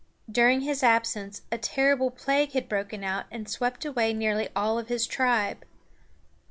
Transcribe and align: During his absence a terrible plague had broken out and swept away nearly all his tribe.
During 0.27 0.61
his 0.61 0.81
absence 0.81 1.43
a 1.51 1.59
terrible 1.59 2.09
plague 2.09 2.53
had 2.53 2.67
broken 2.67 3.03
out 3.03 3.25
and 3.29 3.47
swept 3.47 3.85
away 3.85 4.13
nearly 4.13 4.49
all 4.55 4.79
his 4.79 5.05
tribe. 5.05 5.63